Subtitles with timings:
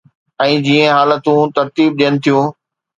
[0.45, 2.53] ۽ جيئن حالتون ترتيب ڏين ٿيون.